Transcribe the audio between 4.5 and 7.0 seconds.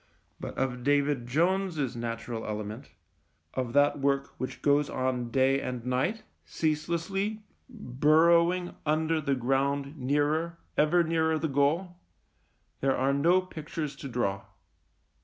goes on day and night, cease